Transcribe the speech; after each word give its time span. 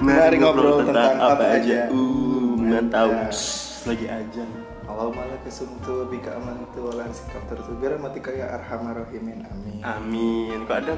Mari 0.00 0.36
ngobrol 0.40 0.80
tentang 0.88 1.20
apa 1.20 1.44
aja. 1.60 1.92
Uh, 1.92 2.56
mantap. 2.56 3.12
Ya. 3.12 3.28
Shh, 3.28 3.84
Lagi 3.84 4.08
aja. 4.08 4.44
Allah 4.88 5.06
malah 5.12 5.38
kesumtu 5.46 6.08
bika 6.10 6.34
amantu 6.34 6.90
walan 6.90 7.12
sikap 7.14 7.46
tertugar 7.46 7.94
mati 8.00 8.18
kaya 8.18 8.48
arhamar 8.58 9.06
rahimin 9.06 9.44
amin. 9.46 9.80
Amin. 9.84 10.58
Kok 10.66 10.76
ada 10.82 10.94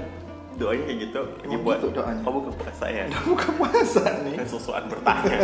doanya 0.56 0.84
kayak 0.86 0.98
gitu? 1.10 1.20
Ini 1.44 1.56
buat 1.60 1.78
gitu 1.82 2.00
doanya? 2.00 2.22
Oh, 2.24 2.32
buka 2.40 2.50
puasa 2.56 2.86
ya. 2.88 3.04
Buka 3.28 3.48
puasa 3.58 4.02
nih. 4.22 4.38
Kan 4.38 4.46
sosokan 4.48 4.84
bertanya. 4.86 5.38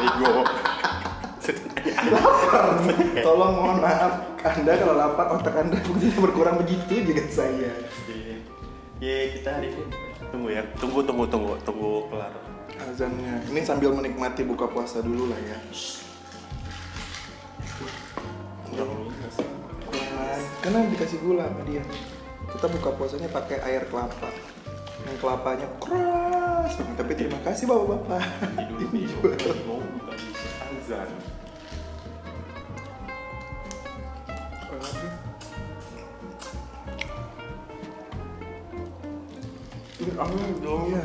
Bego. 0.00 0.32
Tolong 3.26 3.52
mohon 3.58 3.78
maaf 3.84 4.12
Anda 4.40 4.72
kalau 4.80 4.94
lapar 4.96 5.26
otak 5.36 5.54
Anda 5.60 5.76
buktinya 5.84 6.20
berkurang 6.24 6.56
begitu 6.62 7.04
juga 7.04 7.26
saya. 7.28 7.74
Ye, 9.02 9.36
kita 9.36 9.60
hari 9.60 9.74
ini 9.74 9.84
tunggu 10.32 10.48
ya. 10.54 10.62
Tunggu, 10.80 11.04
tunggu, 11.04 11.24
tunggu, 11.28 11.52
tunggu 11.66 12.08
kelar. 12.08 12.53
Azannya. 12.82 13.46
Ini 13.50 13.60
sambil 13.62 13.94
menikmati 13.94 14.42
buka 14.42 14.66
puasa 14.66 14.98
dulu 15.02 15.30
lah 15.30 15.38
ya. 15.38 15.58
Ini. 18.74 18.86
Karena 20.58 20.78
dikasih 20.90 21.18
gula 21.22 21.46
sama 21.46 21.62
dia. 21.68 21.84
Kita 22.50 22.66
buka 22.70 22.90
puasanya 22.96 23.28
pakai 23.30 23.62
air 23.62 23.86
kelapa. 23.86 24.30
Yang 25.04 25.16
kelapanya 25.20 25.68
keras. 25.78 26.72
Tapi 26.96 27.12
terima 27.14 27.38
kasih 27.44 27.68
bapak-bapak. 27.68 28.22
Di 28.80 29.04
azan. 30.64 31.08
Ini 39.94 40.12
angin 40.20 40.52
dong 40.60 40.92
ya. 40.92 41.04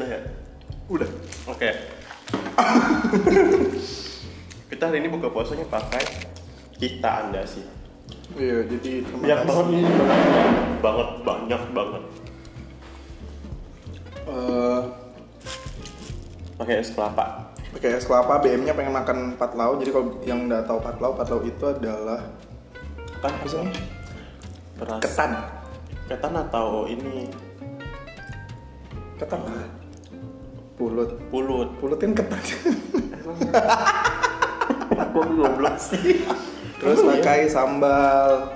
Udah 0.00 0.08
ya? 0.08 0.20
Udah. 0.88 1.08
Oke. 1.44 1.68
kita 4.72 4.82
hari 4.88 5.04
ini 5.04 5.12
buka 5.12 5.28
puasanya 5.28 5.68
pakai 5.68 6.00
kita 6.80 7.28
anda 7.28 7.44
sih. 7.44 7.60
Iya, 8.32 8.64
jadi 8.64 9.04
terima 9.04 9.20
Banyak 9.20 9.40
banget 9.44 9.66
ini 9.68 9.82
banget 10.80 11.08
banyak 11.20 11.62
banget. 11.76 12.02
Eh, 14.24 14.80
Pakai 16.56 16.80
es 16.80 16.92
kelapa. 16.92 17.52
pakai 17.70 17.94
es 17.94 18.04
kelapa, 18.04 18.40
BM-nya 18.40 18.72
pengen 18.72 18.92
makan 18.92 19.18
patlau. 19.36 19.76
Jadi 19.76 19.90
kalau 19.92 20.16
yang 20.24 20.48
nggak 20.48 20.64
tahu 20.64 20.80
patlau, 20.80 21.12
patlau 21.12 21.44
itu 21.44 21.64
adalah 21.66 22.24
Kan 23.20 23.36
apa 23.36 23.44
sih? 23.44 23.60
beras. 24.80 25.00
Ketan. 25.04 25.30
Ketan 26.08 26.34
atau 26.34 26.88
ini 26.88 27.28
Ketan. 29.20 29.44
Pulut. 30.80 31.12
pulut. 31.28 31.68
Pulut 31.76 31.98
kan 32.00 32.16
ketan. 32.16 32.40
Aku 34.96 35.18
goblok 35.36 35.76
sih. 35.76 36.24
Terus 36.80 37.04
Emang 37.04 37.20
ya? 37.20 37.22
pakai 37.22 37.40
sambal. 37.52 38.48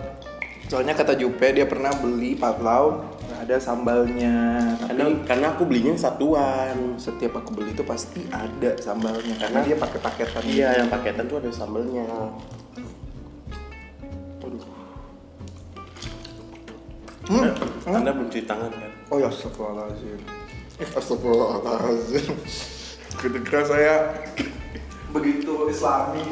Soalnya 0.65 0.97
kata 0.97 1.21
Jupe 1.21 1.45
dia 1.53 1.69
pernah 1.69 1.93
beli 1.93 2.33
patlau, 2.33 3.05
nggak 3.29 3.41
ada 3.45 3.57
sambalnya. 3.61 4.37
Karena 4.81 5.03
Tapi 5.05 5.15
karena 5.29 5.47
aku 5.53 5.63
belinya 5.69 5.93
satuan. 5.93 6.97
setiap 6.97 7.45
aku 7.45 7.53
beli 7.53 7.77
itu 7.77 7.85
pasti 7.85 8.25
ada 8.33 8.73
sambalnya 8.81 9.37
karena 9.37 9.61
Karena- 9.61 9.67
dia 9.69 9.77
pakai 9.77 9.99
paketan. 10.01 10.43
Iya, 10.49 10.69
yang 10.81 10.89
paketan 10.89 11.29
tuh 11.29 11.45
ada 11.45 11.51
sambelnya. 11.53 12.09
Aduh. 14.41 14.65
Hmm. 17.29 17.53
Anda 17.85 18.17
belum 18.17 18.33
cuci 18.33 18.49
tangan 18.49 18.73
kan? 18.73 18.93
Oh 19.13 19.21
ya 19.21 19.29
astagfirullahaladzim 19.29 20.44
Astagfirullahaladzim 20.75 22.35
Kedengeran 23.23 23.63
saya 23.63 23.95
begitu 25.15 25.71
islami 25.71 26.27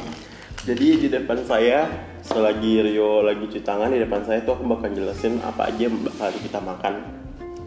Jadi 0.66 1.06
di 1.06 1.08
depan 1.10 1.46
saya 1.46 1.86
selagi 2.22 2.82
Rio 2.82 3.22
lagi 3.22 3.46
cuci 3.46 3.62
tangan 3.62 3.90
di 3.90 4.02
depan 4.02 4.22
saya 4.26 4.42
tuh 4.46 4.58
aku 4.58 4.66
bakal 4.66 4.90
jelasin 4.94 5.42
apa 5.42 5.70
aja 5.70 5.90
yang 5.90 5.98
bakal 6.06 6.30
kita 6.38 6.62
makan. 6.62 6.94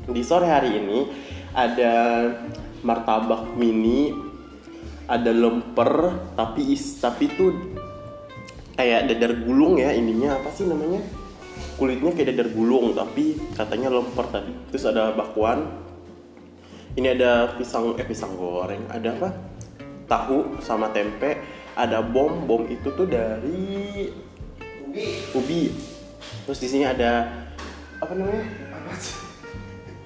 Di 0.08 0.24
sore 0.24 0.48
hari 0.48 0.80
ini 0.80 1.12
ada 1.52 1.92
martabak 2.80 3.52
mini, 3.60 4.16
ada 5.12 5.32
lemper 5.36 6.16
tapi 6.40 6.72
is 6.72 7.04
tapi 7.04 7.28
tuh 7.36 7.52
kayak 8.80 9.12
dadar 9.12 9.44
gulung 9.44 9.76
ya 9.76 9.92
ininya 9.92 10.40
apa 10.40 10.48
sih 10.56 10.64
namanya? 10.64 11.04
Kulitnya 11.76 12.16
kayak 12.16 12.32
dadar 12.32 12.48
gulung 12.56 12.96
tapi 12.96 13.36
katanya 13.60 13.92
lemper 13.92 14.26
tadi. 14.32 14.56
Terus 14.72 14.88
ada 14.88 15.12
bakwan. 15.12 15.85
Ini 16.96 17.08
ada 17.12 17.60
pisang 17.60 17.92
eh 18.00 18.08
pisang 18.08 18.40
goreng, 18.40 18.88
ada 18.88 19.12
apa? 19.20 19.30
Tahu 20.08 20.64
sama 20.64 20.96
tempe, 20.96 21.44
ada 21.76 22.00
bom. 22.00 22.48
Bom 22.48 22.64
itu 22.72 22.88
tuh 22.96 23.04
dari 23.04 24.16
ubi. 25.36 25.76
Terus 26.48 26.60
di 26.64 26.68
sini 26.72 26.88
ada 26.88 27.28
apa 28.00 28.14
namanya? 28.16 28.48
Apa 28.72 28.96
sih? 28.96 29.16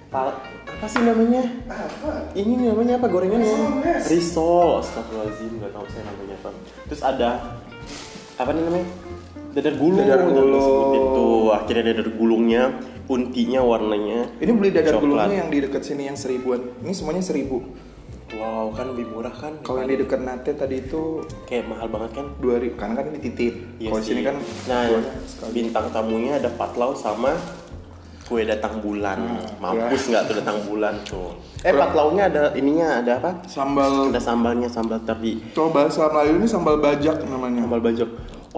Pa- 0.09 0.41
apa 0.65 0.85
sih 0.89 1.01
namanya? 1.05 1.45
Apa? 1.69 2.33
Ini 2.33 2.73
namanya 2.73 2.97
apa 2.97 3.05
gorengannya? 3.05 3.45
Risol, 3.45 3.85
Mas. 3.85 4.03
Risol. 4.09 4.69
Astagfirullahaladzim, 4.81 5.51
nggak 5.61 5.71
tahu 5.77 5.85
saya 5.93 6.03
namanya 6.09 6.35
apa. 6.41 6.49
Terus 6.89 7.01
ada 7.05 7.29
apa 8.33 8.49
nih 8.49 8.63
namanya? 8.65 8.87
Dadar 9.53 9.75
gulung. 9.77 10.01
Dadar 10.01 10.21
gulung. 10.25 10.49
Tuh. 11.69 11.77
Akhirnya 11.77 11.93
dadar 11.93 12.09
gulungnya, 12.17 12.63
untinya 13.05 13.61
warnanya. 13.61 14.19
Ini 14.41 14.51
beli 14.57 14.69
dadar 14.73 14.97
Coklat. 14.97 15.05
gulungnya 15.05 15.37
yang 15.45 15.49
di 15.53 15.59
dekat 15.61 15.81
sini 15.85 16.09
yang 16.09 16.17
seribuan 16.17 16.59
Ini 16.81 16.91
semuanya 16.97 17.21
seribu 17.21 17.61
Wow, 18.29 18.69
kan 18.77 18.93
lebih 18.93 19.09
murah 19.09 19.33
kan? 19.33 19.57
Kalau 19.65 19.81
yang 19.81 19.89
di 19.89 19.97
dekat 20.05 20.21
Nate 20.21 20.53
tadi 20.53 20.85
itu 20.85 21.25
kayak 21.49 21.65
mahal 21.65 21.89
banget 21.89 22.21
kan? 22.21 22.25
dua 22.37 22.61
ribu 22.61 22.77
Karena 22.77 23.01
kan 23.01 23.09
ini 23.09 23.19
titip 23.21 23.53
Iya 23.81 23.89
Kalau 23.89 24.01
sini 24.05 24.21
kan 24.21 24.35
nah 24.69 24.85
bintang 25.49 25.89
tamunya 25.89 26.37
ada 26.37 26.49
patlau 26.53 26.93
sama 26.93 27.33
kue 28.29 28.45
datang 28.45 28.77
bulan. 28.85 29.17
Nah, 29.17 29.73
Mampus 29.73 30.05
nggak 30.13 30.29
tuh 30.29 30.35
datang 30.37 30.61
bulan 30.69 31.01
tuh? 31.01 31.33
Eh 31.65 31.73
patlaunya 31.73 32.29
ada 32.29 32.53
ininya 32.53 33.01
ada 33.01 33.17
apa? 33.17 33.31
Sambal 33.49 34.13
Ada 34.13 34.21
sambalnya 34.21 34.69
sambal 34.69 35.01
teri, 35.01 35.41
Kalau 35.57 35.73
bahasa 35.73 36.05
Melayu 36.13 36.37
ini 36.37 36.45
sambal 36.45 36.77
bajak 36.77 37.25
namanya 37.25 37.65
sambal 37.65 37.81
bajak. 37.81 38.05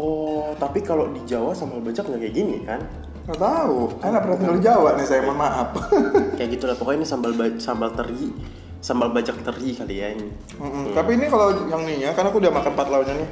Oh, 0.02 0.58
tapi 0.58 0.82
kalau 0.82 1.06
di 1.08 1.22
Jawa 1.24 1.54
sambal 1.54 1.78
bajak 1.80 2.02
nggak 2.04 2.18
kayak 2.20 2.34
gini 2.34 2.58
kan? 2.64 2.82
Nggak 3.22 3.38
tahu 3.38 3.78
Saya 3.96 4.10
nggak 4.10 4.24
pernah 4.26 4.38
tinggal 4.40 4.56
di 4.58 4.64
Jawa 4.64 4.90
nih 4.92 5.06
saya 5.06 5.22
mohon 5.22 5.38
maaf 5.38 5.70
Kayak 6.38 6.50
gitu 6.52 6.66
lah 6.66 6.74
pokoknya 6.74 6.98
ini 6.98 7.08
sambal 7.08 7.32
ba- 7.32 7.60
sambal 7.60 7.90
teri, 7.94 8.34
sambal 8.80 9.14
bajak 9.14 9.38
teri 9.40 9.70
kali 9.72 9.96
ya 9.96 10.08
ini. 10.10 10.26
Mm-mm. 10.58 10.90
Tapi 10.92 11.12
ini 11.14 11.30
kalau 11.30 11.54
yang 11.70 11.86
ini 11.86 12.02
ya, 12.02 12.12
karena 12.12 12.34
aku 12.34 12.42
udah 12.42 12.50
makan 12.50 12.74
patlaunya 12.74 13.14
nih 13.16 13.30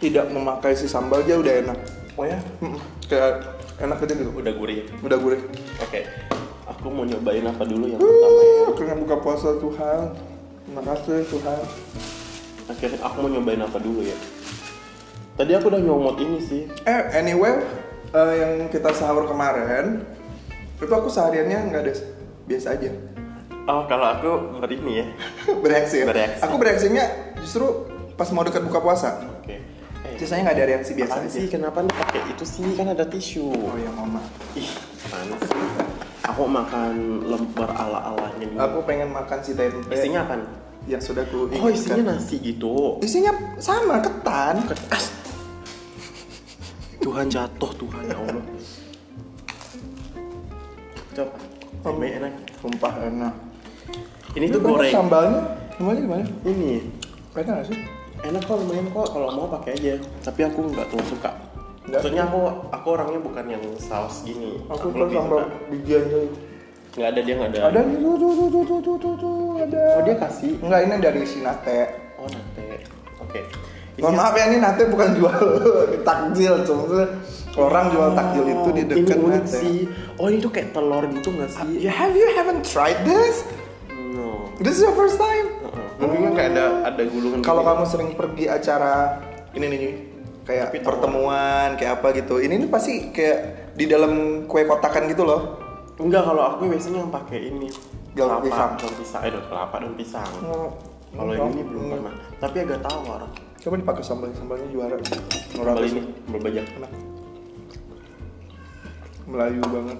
Tidak 0.00 0.32
memakai 0.32 0.72
si 0.72 0.88
sambal 0.88 1.20
aja 1.20 1.36
udah 1.36 1.54
enak 1.60 1.78
Oh 2.16 2.24
ya? 2.24 2.40
Kayak 3.04 3.32
enak 3.78 4.00
aja 4.00 4.12
gitu 4.16 4.32
Udah 4.32 4.52
gurih. 4.54 4.88
Udah 4.98 5.18
gurih 5.18 5.40
Oke. 5.78 6.08
Aku 6.66 6.88
mau 6.88 7.04
nyobain 7.04 7.44
apa 7.44 7.62
dulu 7.62 7.84
yang 7.84 8.00
pertama 8.00 8.40
ya? 8.40 8.64
Kena 8.72 8.94
buka 8.96 9.16
puasa 9.18 9.60
Tuhan 9.60 10.16
Terima 10.64 10.82
kasih 10.82 11.20
Tuhan 11.26 11.60
Akhirnya 12.64 12.98
aku 13.02 13.16
mau 13.18 13.30
nyobain 13.30 13.60
apa 13.60 13.76
dulu 13.76 14.00
ya? 14.00 14.16
Tadi 15.40 15.56
aku 15.56 15.72
udah 15.72 15.80
nyomot 15.80 16.20
ini 16.20 16.36
sih. 16.36 16.68
Eh 16.84 17.00
anyway 17.16 17.64
eh, 18.12 18.32
Yang 18.44 18.76
kita 18.76 18.92
sahur 18.92 19.24
kemarin 19.24 20.04
Itu 20.76 20.92
aku 20.92 21.08
sehariannya 21.08 21.72
nggak 21.72 21.80
ada 21.80 21.92
Biasa 22.44 22.76
aja 22.76 22.92
Oh, 23.64 23.86
kalau 23.88 24.04
aku 24.04 24.30
hari 24.60 24.82
ini 24.82 25.00
ya. 25.00 25.06
Bereaksi 25.64 26.02
ya? 26.02 26.06
Bereaksi. 26.08 26.42
Aku 26.44 26.60
bereaksinya 26.60 27.04
justru 27.40 27.88
pas 28.20 28.28
mau 28.36 28.44
dekat 28.44 28.66
buka 28.68 28.84
puasa 28.84 29.16
Oke. 29.40 29.64
Eh, 30.04 30.20
Sisanya 30.20 30.52
nggak 30.52 30.56
ada 30.60 30.66
reaksi 30.76 30.92
biasa 30.92 31.24
aja 31.24 31.28
sih? 31.32 31.48
Kenapa 31.48 31.80
nih 31.88 31.94
pakai 31.94 32.20
itu 32.28 32.44
sih? 32.44 32.66
Kan 32.76 32.92
ada 32.92 33.08
tisu. 33.08 33.48
Oh 33.48 33.76
ya 33.80 33.88
mama 33.96 34.20
Ih, 34.58 34.68
apaan 35.08 35.32
sih? 35.40 35.60
Aku 36.28 36.44
makan 36.50 36.92
lemper 37.24 37.70
ala-alanya 37.72 38.44
nih. 38.44 38.58
Aku 38.58 38.84
pengen 38.84 39.08
makan 39.08 39.38
si 39.40 39.56
tempe 39.56 39.88
Isinya 39.88 40.28
apa? 40.28 40.36
Yang 40.84 41.12
sudah 41.12 41.24
ku 41.28 41.48
Oh, 41.48 41.68
isinya 41.70 42.16
nasi 42.16 42.40
gitu. 42.40 42.98
Isinya 43.04 43.32
sama, 43.60 44.00
ketan 44.04 44.66
As. 44.90 45.19
Tuhan 47.00 47.26
jatuh, 47.26 47.70
Tuhan 47.74 48.02
ya 48.06 48.16
Allah. 48.16 48.44
Coba. 51.10 51.36
Tempe 51.80 52.06
enak. 52.12 52.32
Sumpah 52.60 52.92
enak 53.00 53.34
Ini 54.36 54.52
tuh 54.52 54.60
banyak 54.60 54.68
goreng. 54.68 54.92
Sambalnya 54.92 55.40
Gimana 55.80 55.96
gimana? 55.96 56.24
Ini 56.44 56.70
Enak 57.32 57.44
gak 57.46 57.66
sih? 57.72 57.78
enak 58.20 58.44
kok 58.44 58.52
lumayan 58.52 58.84
kok 58.92 59.06
kalau 59.16 59.32
mau 59.32 59.48
pakai 59.48 59.80
aja. 59.80 59.96
Tapi 60.20 60.40
aku 60.44 60.60
nggak 60.68 60.92
terlalu 60.92 61.08
suka. 61.08 61.30
Nggak? 61.88 62.04
Maksudnya 62.04 62.22
aku 62.28 62.40
aku 62.68 62.86
orangnya 62.92 63.20
bukan 63.24 63.44
yang 63.48 63.64
saus 63.80 64.20
gini. 64.22 64.60
Aku 64.68 64.92
lebih 64.92 65.16
sambal 65.16 65.48
bijian 65.72 66.04
tuh 66.04 66.28
nggak 66.90 67.08
ada 67.08 67.20
dia 67.22 67.34
nggak 67.38 67.50
ada 67.54 67.60
Ada 67.70 67.80
nih 67.80 67.96
tuh 67.96 68.14
tuh 68.18 68.32
tuh 68.50 68.80
tuh 68.82 68.96
tuh 69.00 69.14
tuh 69.14 69.36
ada. 69.62 69.82
oh 69.94 70.02
dia 70.02 70.16
kasih 70.18 70.52
Enggak 70.58 70.80
ini 70.84 70.94
dari 70.98 71.22
si 71.22 71.38
Nate. 71.40 71.80
oh 72.18 72.26
nate 72.26 72.82
oke 73.22 73.40
Mohon 74.00 74.14
maaf 74.16 74.32
ya 74.32 74.44
ini 74.46 74.58
Nate 74.58 74.82
bukan 74.86 75.08
jual 75.12 75.36
takjil, 76.08 76.54
cuma 76.64 77.04
orang 77.52 77.84
jual 77.90 78.08
takjil 78.12 78.44
itu 78.46 78.68
di 78.70 78.82
dekat 78.86 78.96
Oh, 79.12 79.20
ini 79.20 79.26
unik 79.26 79.42
Nate. 79.42 79.52
sih 79.52 79.76
oh 80.16 80.26
ini 80.26 80.38
tuh 80.38 80.50
kayak 80.50 80.68
telur 80.70 81.04
gitu 81.04 81.28
nggak 81.30 81.50
sih 81.50 81.68
Ya 81.78 81.92
have 81.92 82.12
you 82.12 82.28
haven't 82.32 82.62
tried 82.62 83.00
this? 83.02 83.44
no 83.90 84.48
This 84.56 84.76
is 84.76 84.82
your 84.82 84.94
first 84.94 85.16
time? 85.16 85.46
Heeh. 85.58 85.86
Mungkin 85.98 86.18
kan 86.22 86.32
kayak 86.34 86.50
ada 86.54 86.64
ada 86.86 87.02
gulungan 87.04 87.38
Kalau 87.40 87.60
gitu. 87.60 87.70
kamu 87.70 87.84
sering 87.84 88.10
pergi 88.14 88.44
acara 88.46 88.94
ini 89.52 89.66
nih 89.66 89.80
kayak 90.42 90.64
Tapi 90.66 90.78
pertemuan 90.80 91.68
kayak 91.74 91.92
apa 91.98 92.08
gitu. 92.14 92.38
Ini 92.38 92.54
nih 92.56 92.68
pasti 92.68 92.92
kayak 93.10 93.38
di 93.72 93.84
dalam 93.84 94.12
kue 94.44 94.64
kotakan 94.64 95.06
gitu 95.06 95.22
loh. 95.22 95.60
enggak 95.96 96.24
kalau 96.24 96.42
aku 96.50 96.64
biasanya 96.66 96.98
yang 96.98 97.12
pakai 97.12 97.40
ini 97.46 97.68
Daun 98.10 98.26
kelapa, 98.32 98.42
pisang. 98.42 98.70
daun 98.74 98.94
pisang 98.96 99.20
eh 99.20 99.30
daun 99.30 99.46
kelapa 99.46 99.74
daun 99.76 99.94
pisang 99.94 100.30
Oh, 100.42 100.68
kalau 101.12 101.32
yang 101.32 101.52
ini 101.52 101.62
belum 101.62 101.84
pernah 101.92 102.14
tapi 102.36 102.56
agak 102.58 102.80
tawar 102.80 103.20
Coba 103.60 103.74
dipakai 103.76 104.00
sambal, 104.00 104.32
sambalnya 104.32 104.68
juara. 104.72 104.96
sambal 105.52 105.84
ini 105.84 106.00
sambal 106.24 106.40
bajak 106.40 106.64
Enak. 106.80 106.92
Melayu 109.28 109.62
banget. 109.62 109.98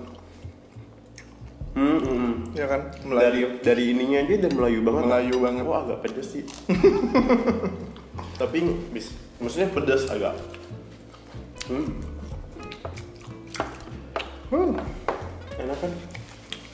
hmm, 1.71 1.99
hmm. 2.03 2.33
Ya 2.57 2.67
kan? 2.67 2.81
dari 2.99 3.07
Melayu. 3.07 3.47
dari 3.63 3.83
ininya 3.95 4.19
aja 4.27 4.33
udah 4.43 4.51
melayu 4.51 4.81
banget 4.83 5.03
Melayu 5.07 5.35
banget. 5.39 5.63
oh 5.65 5.77
agak 5.79 5.99
pedes 6.03 6.29
sih 6.35 6.45
tapi 8.43 8.59
bis 8.91 9.15
maksudnya 9.39 9.71
pedes 9.71 10.03
agak 10.11 10.35
hmm, 11.71 11.89
Hmm. 14.51 14.75
enak 15.63 15.79
kan 15.79 15.93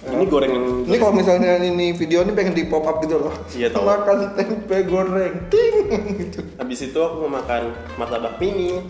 ini 0.04 0.24
goreng 0.28 0.52
yang 0.52 0.66
Ini 0.84 0.96
kalau 1.00 1.14
misalnya 1.16 1.56
ini 1.56 1.96
video 1.96 2.20
ini 2.20 2.36
pengen 2.36 2.52
di 2.52 2.68
pop 2.68 2.84
up 2.84 3.00
gitu 3.00 3.16
loh. 3.16 3.32
Iya, 3.56 3.72
tahu. 3.72 3.88
Makan 3.88 4.16
tempe 4.36 4.76
goreng. 4.84 5.34
Ting 5.48 5.76
gitu. 6.20 6.40
Habis 6.60 6.92
itu 6.92 6.98
aku 7.00 7.24
mau 7.24 7.40
makan 7.40 7.72
martabak 7.96 8.36
mini. 8.36 8.84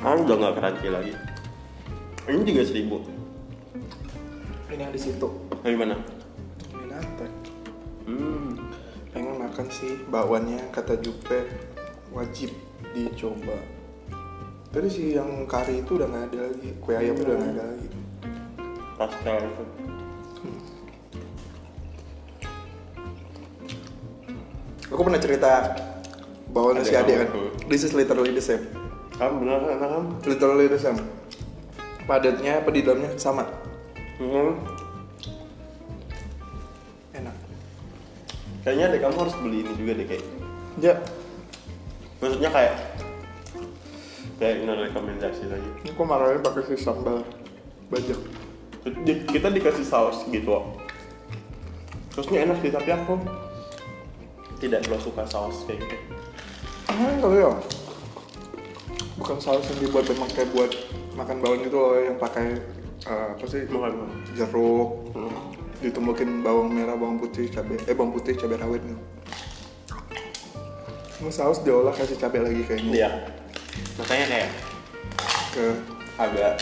Ah, 0.00 0.14
udah 0.16 0.36
nggak 0.38 0.54
crunchy 0.56 0.88
lagi. 0.88 1.12
Ini 2.30 2.42
juga 2.46 2.62
seribu. 2.62 2.96
Ini 4.70 4.82
yang 4.88 4.94
di 4.94 5.00
situ. 5.02 5.28
Dari 5.60 5.76
mana? 5.76 5.98
Ini 6.72 6.84
Nate. 6.86 7.26
Hmm. 8.06 8.56
pengen 9.10 9.42
makan 9.42 9.66
sih 9.74 9.98
bakwannya 10.06 10.70
kata 10.70 11.02
Jupe 11.02 11.42
wajib 12.14 12.54
dicoba 12.94 13.58
tadi 14.70 14.86
sih 14.86 15.18
yang 15.18 15.50
kari 15.50 15.82
itu 15.82 15.98
udah 15.98 16.06
nggak 16.06 16.24
ada 16.30 16.38
lagi 16.46 16.68
kue 16.78 16.94
ayam 16.94 17.18
udah 17.18 17.34
nggak 17.34 17.52
ada 17.58 17.64
lagi 17.74 17.88
Pastel 19.00 19.36
itu. 19.40 19.64
aku 24.90 25.00
pernah 25.00 25.22
cerita 25.22 25.50
bakwannya 26.50 26.82
si 26.82 26.92
yang 26.92 27.06
kan 27.06 27.30
aku. 27.30 27.42
this 27.70 27.80
is 27.80 27.94
literally 27.94 28.28
the 28.30 28.42
same 28.42 28.66
Kamu 29.14 29.40
bener 29.40 29.60
kan 29.62 29.76
kan? 29.78 30.04
literally 30.26 30.66
the 30.66 30.76
same 30.76 30.98
padatnya 32.04 32.58
apa 32.60 32.68
di 32.68 32.80
dalamnya 32.82 33.16
sama 33.16 33.46
Hmm. 34.20 34.52
enak 37.16 37.32
Kayaknya 38.60 38.86
deh 38.92 39.00
kamu 39.00 39.16
harus 39.16 39.36
beli 39.40 39.64
ini 39.64 39.72
juga 39.72 39.92
deh 39.96 40.04
kayak. 40.04 40.24
ya 40.76 40.94
Maksudnya 42.20 42.52
kayak 42.52 42.74
kayak 44.36 44.54
ini 44.60 44.72
rekomendasi 44.84 45.48
lagi. 45.48 45.70
ini 45.80 45.96
kok 45.96 46.04
marahnya 46.04 46.44
pakai 46.44 46.62
si 46.68 46.76
sambal 46.76 47.24
bajak 47.88 48.20
Kita 49.26 49.48
dikasih 49.48 49.84
saus 49.84 50.24
gitu. 50.26 50.50
Terusnya 52.10 52.44
enak 52.44 52.58
sih 52.60 52.70
tapi 52.70 52.90
aku 52.90 53.14
tidak 54.60 54.84
terlalu 54.84 55.02
suka 55.02 55.24
saus 55.24 55.64
kayak 55.64 55.80
gitu. 55.80 55.96
kalau 56.90 57.32
ya 57.32 57.48
bukan 59.16 59.36
saus 59.40 59.64
yang 59.72 59.78
dibuat 59.80 60.04
memang 60.04 60.28
kayak 60.32 60.52
buat 60.52 60.68
makan 61.16 61.40
bawang 61.40 61.60
gitu 61.64 61.76
loh 61.76 61.96
yang 61.96 62.16
pakai 62.20 62.60
eh, 63.04 63.26
apa 63.32 63.44
sih 63.48 63.64
Bukan. 63.64 63.94
jeruk 64.36 64.88
Hmm. 65.10 65.32
ditumbukin 65.80 66.44
bawang 66.44 66.68
merah 66.70 66.92
bawang 66.92 67.16
putih 67.16 67.48
cabai 67.48 67.80
eh 67.88 67.94
bawang 67.96 68.12
putih 68.12 68.36
cabai 68.36 68.60
rawit 68.60 68.84
gitu 68.84 69.00
Ini 71.20 71.30
saus 71.32 71.60
diolah 71.60 71.92
kasih 71.92 72.16
cabai 72.16 72.40
lagi 72.44 72.60
kayaknya 72.64 72.92
Iya. 72.92 73.10
Makanya 73.96 74.26
kayak 74.28 74.50
ke 75.52 75.64
agak 76.16 76.52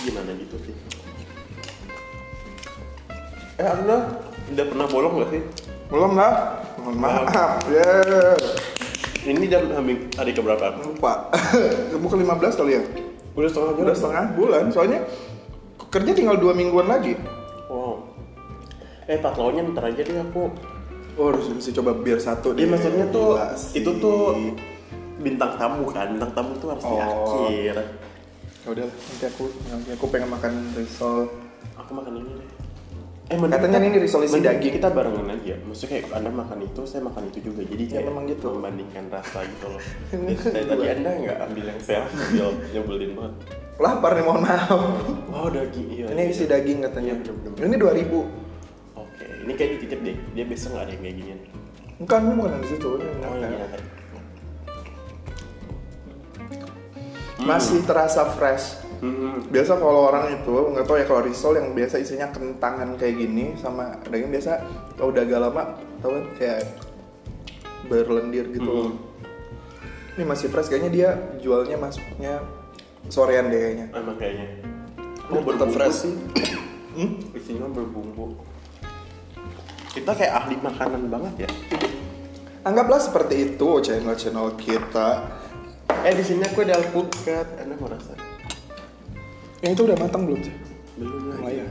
gimana 0.00 0.30
gitu 0.36 0.56
sih. 0.64 0.74
Eh 3.62 3.68
Anda 3.68 3.96
udah 4.50 4.64
pernah 4.66 4.86
bolong 4.86 5.14
gak 5.16 5.30
sih? 5.30 5.42
belum 5.86 6.16
lah 6.16 6.56
mohon 6.80 6.96
maaf 6.98 7.60
ya 7.68 7.84
Ini 9.22 9.44
jam 9.46 9.68
hari 10.10 10.32
keberapa? 10.32 10.72
lupa 10.82 11.28
bukan 12.02 12.18
15 12.18 12.58
kali 12.58 12.72
ya 12.72 12.82
Udah 13.32 13.46
setengah 13.46 13.72
udah 13.78 13.94
setengah 13.94 14.24
bulan 14.32 14.64
soalnya 14.68 15.04
kerja 15.86 16.10
tinggal 16.10 16.34
dua 16.34 16.52
mingguan 16.52 16.88
lagi 16.88 17.14
Wow. 17.68 18.08
Eh 19.04 19.16
patlaunya 19.16 19.62
ntar 19.66 19.86
aja 19.86 20.00
deh 20.00 20.16
aku. 20.18 20.48
oh 21.12 21.26
harus 21.28 21.44
mesti 21.46 21.70
coba 21.70 21.92
biar 21.94 22.16
satu 22.16 22.50
Dia 22.50 22.64
deh. 22.64 22.68
maksudnya 22.68 23.06
tuh 23.06 23.28
Gila 23.30 23.48
sih. 23.52 23.72
itu 23.78 23.90
tuh 23.94 24.20
bintang 25.18 25.54
tamu 25.54 25.84
kan. 25.86 26.08
Bintang 26.10 26.32
tamu 26.32 26.52
tuh 26.56 26.68
harus 26.68 26.82
di 26.82 26.88
Oh. 26.90 27.00
akhir. 27.00 27.76
ya 28.58 28.68
udah 28.68 28.86
nanti 28.88 29.24
aku 29.26 29.44
nanti 29.66 29.88
aku 29.90 30.04
pengen 30.08 30.28
makan 30.30 30.52
risol 30.72 31.28
Aku 31.76 31.90
makan 31.92 32.12
ini 32.16 32.32
deh. 32.34 32.48
Eh 33.32 33.38
Katanya 33.40 33.80
kita- 33.80 33.88
ini 33.88 33.98
resolusi 33.98 34.38
daging. 34.38 34.72
Kita 34.76 34.88
barengan 34.88 35.24
aja. 35.26 35.54
Maksudnya 35.58 35.88
kayak 35.90 36.04
Anda 36.12 36.30
makan 36.30 36.58
itu, 36.62 36.80
saya 36.84 37.00
makan 37.00 37.22
itu 37.26 37.38
juga. 37.42 37.64
Jadi 37.64 37.82
Ya, 37.82 37.90
kayak 37.90 38.04
memang 38.06 38.24
gitu. 38.28 38.46
membandingkan 38.52 39.04
rasa 39.08 39.38
gitu 39.42 39.66
loh. 39.66 39.82
Dari 40.52 40.66
tadi 40.68 40.84
Anda 40.86 41.10
nggak 41.16 41.38
ambil 41.42 41.64
yang 41.66 41.80
saya 41.80 42.04
ambil, 42.04 42.48
nyebelin 42.68 43.12
banget. 43.14 43.34
lapar 43.74 44.12
nih 44.12 44.22
mohon 44.22 44.44
maaf 44.44 44.68
Wow 45.26 45.48
daging 45.48 45.88
iya. 45.90 46.06
ini 46.06 46.28
isi 46.28 46.44
daging 46.44 46.84
katanya 46.84 47.16
Iya, 47.16 47.32
bener-bener. 47.34 47.66
ini 47.66 47.76
2000 47.80 48.20
Oke, 48.94 49.26
ini 49.42 49.52
kayak 49.52 49.70
dititip 49.74 49.98
deh. 50.02 50.16
Dia 50.30 50.44
besok 50.44 50.68
nggak 50.70 50.84
ada 50.84 50.92
yang 50.92 51.02
kayak 51.02 51.16
ginian. 51.16 51.40
Bukan, 51.98 52.20
ini 52.20 52.34
bukan 52.36 52.52
di 52.54 52.68
situ. 52.68 52.88
Ini 52.94 53.24
Oh 53.24 53.34
iya. 53.34 53.66
Masih 57.40 57.80
terasa 57.82 58.22
fresh. 58.28 58.81
Hmm. 59.02 59.42
Biasa 59.50 59.82
kalau 59.82 60.06
orang 60.14 60.30
itu 60.30 60.54
nggak 60.54 60.86
tahu 60.86 60.96
ya 61.02 61.06
kalau 61.10 61.26
risol 61.26 61.58
yang 61.58 61.74
biasa 61.74 61.98
isinya 61.98 62.30
kentangan 62.30 62.94
kayak 62.94 63.18
gini 63.18 63.58
sama 63.58 63.98
daging 64.06 64.30
biasa 64.30 64.62
kalau 64.94 65.10
udah 65.10 65.26
agak 65.26 65.40
lama 65.42 65.62
tahu 65.98 66.10
kan 66.14 66.24
kayak 66.38 66.60
berlendir 67.90 68.46
gitu. 68.54 68.94
Hmm. 68.94 68.94
Ini 70.14 70.22
masih 70.22 70.46
fresh 70.54 70.70
kayaknya 70.70 70.90
dia 70.94 71.08
jualnya 71.42 71.74
masuknya 71.82 72.46
sorean 73.10 73.50
deh 73.50 73.58
kayaknya. 73.58 73.86
Emang 73.90 74.16
kayaknya. 74.22 74.46
Oh, 75.34 75.42
tetap 75.50 75.68
fresh 75.74 76.06
sih. 76.06 76.14
Hmm? 76.94 77.10
Isinya 77.34 77.66
berbumbu. 77.74 78.38
Kita 79.90 80.14
kayak 80.14 80.46
ahli 80.46 80.56
makanan 80.62 81.10
banget 81.10 81.48
ya. 81.48 81.50
Anggaplah 82.62 83.02
seperti 83.02 83.50
itu 83.50 83.68
channel-channel 83.82 84.54
kita. 84.60 85.26
Eh 86.06 86.14
di 86.14 86.22
sini 86.22 86.46
aku 86.46 86.62
ada 86.62 86.78
alpukat. 86.78 87.58
Anda 87.58 87.74
mau 87.80 87.90
rasa? 87.90 88.31
Yang 89.62 89.72
itu 89.78 89.82
udah 89.86 89.96
matang 89.96 90.22
belum 90.26 90.40
sih? 90.42 90.54
Belum 90.98 91.22
lagi. 91.22 91.38
Lumayan. 91.38 91.66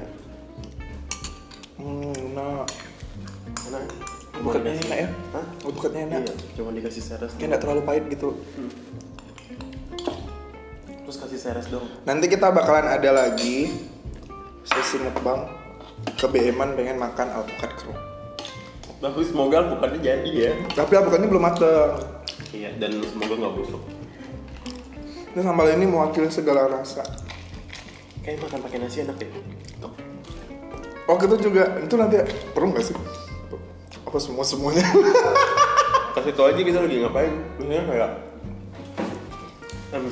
Hmm, 1.76 2.16
nah. 2.32 2.64
Enak. 3.68 3.84
Alpukatnya 4.32 4.72
Dikasih- 4.72 4.88
enak 4.88 4.98
ya? 4.98 5.10
Hah? 5.36 5.46
Alpukatnya 5.62 6.02
enak. 6.08 6.22
Iya, 6.24 6.36
cuma 6.56 6.70
dikasih 6.72 7.04
seres. 7.04 7.32
Kayak 7.36 7.48
nggak 7.52 7.62
terlalu 7.62 7.82
pahit 7.84 8.04
gitu. 8.08 8.30
Terus 11.04 11.18
kasih 11.20 11.40
seres 11.40 11.68
dong. 11.68 11.84
Nanti 12.08 12.26
kita 12.32 12.48
bakalan 12.50 12.88
ada 12.88 13.12
lagi 13.12 13.68
sesi 14.64 14.96
mukbang 14.98 15.52
ke 16.16 16.26
BM-an 16.26 16.74
pengen 16.74 16.96
makan 16.96 17.28
alpukat 17.28 17.76
kru. 17.76 17.92
Tapi 19.02 19.20
semoga 19.28 19.68
alpukatnya 19.68 20.00
jadi 20.00 20.32
ya. 20.32 20.52
Tapi 20.72 20.96
alpukatnya 20.96 21.28
belum 21.28 21.44
matang. 21.44 22.00
Iya, 22.56 22.72
dan 22.80 23.04
semoga 23.04 23.36
nggak 23.36 23.54
busuk. 23.60 23.84
Ini 25.32 25.42
sambal 25.44 25.68
ini 25.76 25.86
mewakili 25.86 26.32
segala 26.32 26.72
rasa. 26.72 27.04
Kayak 28.22 28.38
makan 28.46 28.60
pakai 28.70 28.78
nasi 28.78 29.02
enak 29.02 29.18
deh. 29.18 29.30
Oh 31.10 31.18
gitu 31.18 31.36
juga, 31.50 31.82
itu 31.82 31.96
nanti 31.98 32.22
perlu 32.54 32.70
nggak 32.70 32.86
sih? 32.86 32.96
Apa 34.06 34.18
semua 34.22 34.46
semuanya? 34.46 34.86
Kasih 36.16 36.34
tau 36.38 36.48
aja 36.52 36.62
kita 36.62 36.80
lagi 36.86 37.02
ngapain. 37.02 37.34
Misalnya 37.58 37.84
kayak 37.90 38.12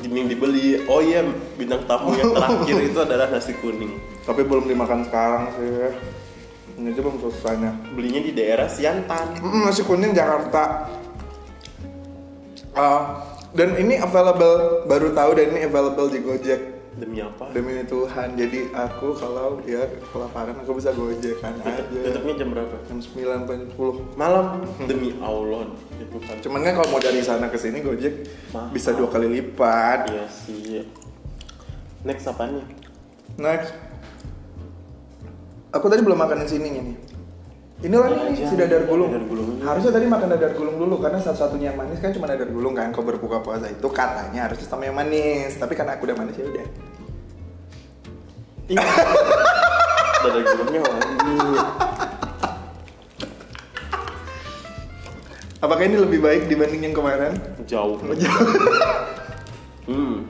yang 0.10 0.28
dibeli. 0.28 0.84
Oh 0.89 1.00
iya, 1.00 1.24
bintang 1.56 1.86
tamu 1.86 2.18
yang 2.18 2.34
terakhir 2.34 2.78
itu 2.89 3.00
adalah 3.00 3.28
nasi 3.30 3.54
kuning. 3.62 3.96
Tapi 4.25 4.42
belum 4.44 4.66
dimakan 4.68 5.06
sekarang 5.08 5.54
sih. 5.56 5.94
Ini 6.80 6.96
aja 6.96 7.00
belum 7.04 7.18
selesainya. 7.20 7.72
Belinya 7.94 8.22
di 8.24 8.32
daerah 8.32 8.68
Siantan. 8.72 9.39
Mm, 9.39 9.70
nasi 9.70 9.84
kuning 9.86 10.12
Jakarta. 10.16 10.88
Ah, 12.74 13.24
dan 13.54 13.75
ini 13.75 14.00
available 14.00 14.88
baru 14.88 15.12
tahu 15.12 15.32
dan 15.36 15.51
ini 15.54 15.68
available 15.68 16.08
di 16.10 16.20
Gojek. 16.24 16.79
Demi 16.91 17.19
apa? 17.19 17.46
demi 17.50 17.77
Tuhan 17.81 18.34
jadi 18.34 18.60
aku 18.72 19.13
kalau 19.13 19.62
dia 19.62 19.84
kelaparan 20.05 20.58
aku 20.58 20.74
bisa 20.74 20.89
gojekan 20.91 21.53
aja 21.60 21.86
Tutupnya 21.86 22.34
jam 22.36 22.50
berapa? 22.50 22.75
jam 22.84 22.98
9 22.98 23.08
sampai 23.39 23.55
10 23.69 24.15
Malam. 24.15 24.46
Demi 24.84 25.13
Allah. 25.19 25.69
Itu 25.96 26.17
kan. 26.19 26.36
cuman 26.39 26.60
kan 26.62 26.74
kalau 26.75 26.89
mau 26.89 26.98
dari 26.98 27.19
sana 27.19 27.46
ke 27.46 27.55
sini 27.55 27.79
gojek 27.79 28.25
Mahal. 28.50 28.72
bisa 28.72 28.91
dua 28.91 29.08
kali 29.08 29.29
lipat 29.29 30.08
Iya 30.08 30.25
sih. 30.27 30.81
Next 32.01 32.25
apa 32.25 32.48
nih? 32.48 32.65
next 33.36 33.72
aku 35.69 35.86
tadi 35.86 36.01
belum 36.01 36.17
makan 36.17 36.41
di 36.41 36.50
sini 36.50 36.67
nih 36.69 36.84
ini 37.80 37.96
lah 37.96 38.12
Ya 38.12 38.28
nih 38.28 38.36
aja, 38.36 38.44
si 38.52 38.56
dadar 38.60 38.84
gulung. 38.84 39.08
dadar 39.08 39.24
gulung. 39.24 39.48
Harusnya 39.64 39.92
tadi 39.96 40.06
makan 40.12 40.28
dadar 40.36 40.52
gulung 40.52 40.76
dulu 40.76 41.00
karena 41.00 41.20
satu-satunya 41.24 41.72
yang 41.72 41.78
manis 41.80 42.04
kan 42.04 42.12
cuma 42.12 42.28
dadar 42.28 42.52
gulung 42.52 42.76
kan. 42.76 42.92
Kau 42.92 43.08
berbuka 43.08 43.40
puasa 43.40 43.72
itu 43.72 43.88
katanya 43.88 44.52
harusnya 44.52 44.68
sama 44.68 44.84
yang 44.84 45.00
manis. 45.00 45.56
Tapi 45.56 45.80
karena 45.80 45.96
aku 45.96 46.12
udah 46.12 46.18
manis 46.20 46.36
ya 46.36 46.44
udah. 46.44 46.66
Iya. 48.68 48.84
Dadar 50.28 50.42
gulungnya 50.44 50.82
wangi. 50.84 51.36
Apakah 55.64 55.84
ini 55.88 55.96
lebih 56.00 56.20
baik 56.20 56.52
dibanding 56.52 56.92
yang 56.92 56.96
kemarin? 56.96 57.32
Jauh. 57.64 57.96
hmm. 59.88 60.28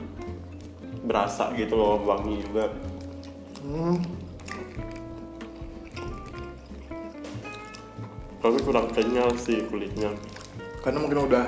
Berasa 1.02 1.50
gitu 1.58 1.74
loh 1.74 1.98
wangi 2.06 2.46
juga. 2.46 2.70
Hmm. 3.66 4.19
Tapi 8.40 8.56
kurang 8.64 8.88
kenyal 8.90 9.28
sih 9.36 9.68
kulitnya. 9.68 10.16
Karena 10.80 10.98
mungkin 10.98 11.28
udah. 11.28 11.44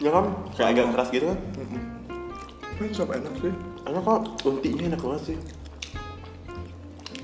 Ya 0.00 0.10
kan? 0.12 0.24
Kayak 0.56 0.68
agak 0.72 0.86
keras 0.96 1.08
gitu 1.12 1.26
kan? 1.28 1.38
Hmm, 2.76 2.92
siapa 2.92 3.12
enak 3.16 3.32
sih? 3.40 3.52
Enak 3.88 4.02
kok, 4.04 4.20
untinya 4.44 4.82
enak 4.92 5.00
banget 5.00 5.22
sih. 5.32 5.38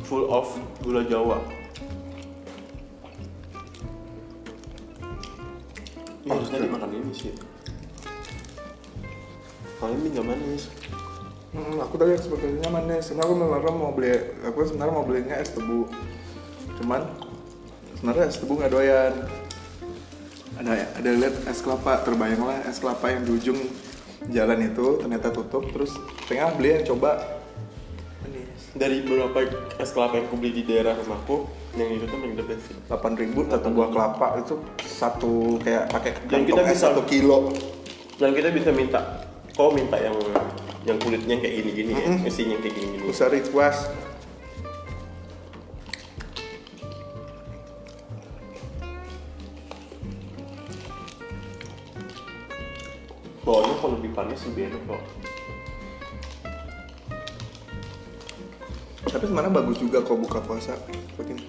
Full 0.04 0.24
of 0.28 0.48
gula 0.80 1.04
jawa. 1.04 1.40
Ini 6.22 6.28
Oh, 6.30 6.38
harusnya 6.38 6.56
oke. 6.60 6.64
dimakan 6.64 6.90
ini 6.94 7.12
sih. 7.12 7.32
Kalau 9.76 9.92
ini 9.92 10.08
nggak 10.14 10.26
manis. 10.28 10.62
Hmm, 11.52 11.76
aku 11.82 11.94
tadi 12.00 12.16
sepertinya 12.16 12.68
manis. 12.72 13.10
Karena 13.10 13.22
aku 13.26 13.32
sebenarnya 13.36 13.72
mau 13.74 13.92
beli, 13.92 14.12
aku 14.46 14.58
sebenarnya 14.64 14.94
mau 14.94 15.04
belinya 15.04 15.36
es 15.36 15.52
tebu. 15.52 15.90
Cuman 16.80 17.02
sebenarnya 17.98 18.24
es 18.28 18.36
tebu 18.38 18.52
nggak 18.56 18.72
doyan. 18.72 19.12
Ada 20.52 20.72
ada 21.00 21.10
lihat 21.16 21.34
es 21.48 21.60
kelapa, 21.60 22.04
terbayanglah 22.04 22.62
es 22.68 22.78
kelapa 22.78 23.08
yang 23.08 23.24
di 23.24 23.32
ujung 23.34 23.58
jalan 24.28 24.58
itu 24.62 25.00
ternyata 25.00 25.28
tutup. 25.32 25.64
Terus 25.68 25.92
pengen 26.28 26.54
beli 26.56 26.80
yang 26.80 26.84
coba. 26.94 27.40
Dari 28.72 29.04
beberapa 29.04 29.52
es 29.76 29.90
kelapa 29.92 30.16
yang 30.16 30.32
aku 30.32 30.36
beli 30.40 30.52
di 30.56 30.64
daerah 30.64 30.96
rumahku, 30.96 31.44
yang 31.76 31.92
itu 31.92 32.08
tuh 32.08 32.16
paling 32.16 32.36
the 32.40 32.44
best 32.46 32.72
sih. 32.72 32.76
8 32.88 33.20
ribu 33.20 33.44
satu 33.44 33.68
buah 33.68 33.90
kelapa 33.92 34.26
itu 34.40 34.54
satu 34.80 35.32
kayak 35.60 35.92
pakai 35.92 36.10
Dan 36.24 36.24
kantong 36.24 36.48
kita 36.48 36.60
es 36.64 36.68
bisa- 36.72 36.88
satu 36.88 37.02
kilo. 37.04 37.52
Dan 38.16 38.32
kita 38.32 38.48
bisa 38.48 38.72
minta, 38.72 39.28
kau 39.52 39.76
minta 39.76 40.00
yang 40.00 40.16
yang 40.88 40.96
kulitnya 40.96 41.36
kayak 41.36 41.54
gini-gini 41.60 41.92
ya, 41.92 42.06
isinya 42.24 42.56
kayak 42.64 42.74
gini-gini. 42.74 43.04
Bisa 43.12 43.28
request 43.28 43.92
Bawahnya 53.42 53.74
kalau 53.82 53.98
lebih 53.98 54.10
panas 54.14 54.38
lebih 54.46 54.70
enak 54.70 54.82
kok. 54.86 55.02
Tapi 59.02 59.24
sebenarnya 59.26 59.52
bagus 59.52 59.76
juga 59.82 59.98
kok 60.00 60.14
buka 60.16 60.38
puasa 60.40 60.78
begini. 61.18 61.42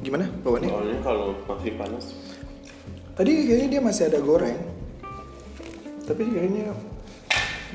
Gimana 0.00 0.30
bawaannya? 0.40 0.70
Soalnya 0.70 0.98
kalau 1.04 1.28
masih 1.44 1.72
panas, 1.76 2.04
Tadi 3.18 3.30
kayaknya 3.44 3.68
dia 3.68 3.80
masih 3.84 4.08
ada 4.08 4.18
goreng. 4.22 4.56
Tapi 6.08 6.22
kayaknya 6.24 6.72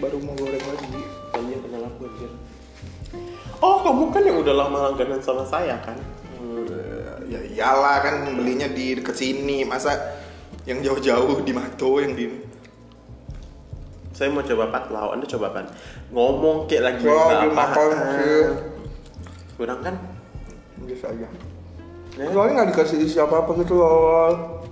baru 0.01 0.17
mau 0.24 0.34
goreng 0.34 0.63
lagi. 0.65 0.88
kayaknya 1.29 1.58
kenal 1.62 1.84
aku 1.86 2.01
anjir. 2.10 2.32
Oh, 3.62 3.77
kamu 3.86 4.03
kan 4.10 4.24
yang 4.25 4.38
udah 4.41 4.55
lama 4.58 4.77
langganan 4.89 5.22
sama 5.22 5.46
saya 5.46 5.77
kan? 5.86 6.00
Eh, 6.41 7.13
Ya 7.25 7.41
iyalah 7.41 8.01
kan 8.01 8.15
belinya 8.34 8.65
di 8.65 8.98
deket 8.98 9.17
sini. 9.17 9.62
Masa 9.62 10.17
yang 10.65 10.82
jauh-jauh 10.82 11.46
di 11.46 11.53
Mato 11.53 12.01
yang 12.01 12.17
di 12.17 12.25
Saya 14.15 14.31
mau 14.31 14.39
coba 14.39 14.72
patlau, 14.72 15.12
Anda 15.12 15.27
coba 15.27 15.51
kan? 15.51 15.67
Ngomong 16.15 16.72
kayak 16.72 16.84
lagi 16.88 17.03
dia 17.03 17.51
makan 17.51 17.88
sih. 18.15 18.43
Kurang 19.60 19.84
kan? 19.84 19.95
biasa 20.84 21.05
aja. 21.12 21.27
Ya. 22.15 22.27
Soalnya 22.31 22.53
nggak 22.63 22.69
dikasih 22.72 22.98
isi 23.03 23.17
apa-apa 23.19 23.51
gitu 23.60 23.75
loh. 23.75 24.63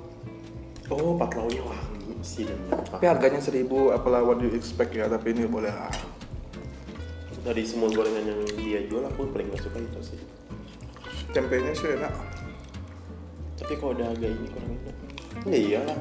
Oh, 0.91 1.15
patlaunya 1.19 1.63
wangi 1.63 2.15
sih 2.23 2.47
dan 2.47 2.59
Tapi 2.69 3.03
harganya 3.07 3.39
seribu, 3.39 3.91
apalah 3.91 4.23
what 4.23 4.39
you 4.39 4.51
expect 4.55 4.95
ya. 4.95 5.11
Tapi 5.11 5.35
ini 5.35 5.47
boleh 5.47 5.71
lah. 5.71 5.91
Dari 7.43 7.63
semua 7.67 7.91
gorengan 7.91 8.23
yang 8.23 8.39
dia 8.55 8.79
jual, 8.87 9.03
aku 9.03 9.27
paling 9.35 9.51
gak 9.51 9.67
suka 9.67 9.83
itu 9.83 10.15
sih. 10.15 10.19
Tempenya 11.35 11.75
sih 11.75 11.99
enak. 11.99 12.13
Tapi 13.59 13.73
kalau 13.75 13.91
udah 13.91 14.07
agak 14.07 14.31
ini 14.31 14.47
kurang 14.47 14.71
enak. 14.79 14.95
Ya 15.51 15.57
iyalah. 15.59 15.99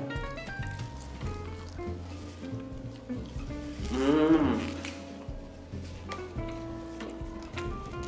Hmm. 3.93 4.57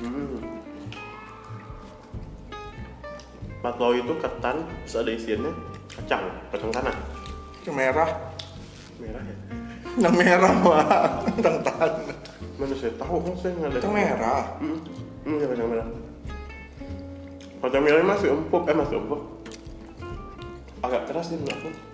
Hmm. 0.01 0.37
Itu 3.95 4.15
ketan, 4.21 4.57
terus 4.85 4.97
ada 4.97 5.11
isiannya 5.13 5.53
kacang, 5.93 6.25
kacang 6.53 6.71
tanah. 6.73 6.97
Merah. 7.73 8.11
Merah 9.01 9.23
ya? 9.25 9.37
Yang 9.97 10.15
merah 10.21 10.53
mah. 10.61 10.85
Tentang 11.33 11.57
tanah. 11.65 12.17
Mana 12.61 12.75
saya 12.77 12.93
tahu 13.01 13.17
kan 13.25 13.35
saya 13.41 13.53
nggak 13.57 13.71
ada. 13.73 13.79
Yang 13.81 13.95
merah. 13.95 14.45
Hmm, 14.61 14.79
hmm 15.25 15.37
ya 15.41 15.47
kacang 15.49 15.69
merah. 15.73 15.87
Kacang 17.65 17.83
merahnya 17.83 18.07
masih 18.13 18.29
empuk, 18.37 18.63
eh 18.69 18.77
masih 18.77 18.97
empuk. 19.01 19.21
Agak 20.85 21.03
keras 21.09 21.33
sih 21.33 21.41
menurut 21.41 21.57
aku. 21.57 21.94